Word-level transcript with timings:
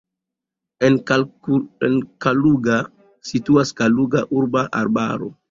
En 0.87 0.95
Kaluga 2.25 2.79
situas 3.33 3.75
Kaluga 3.83 4.25
urba 4.41 4.67
arbaro. 4.83 5.33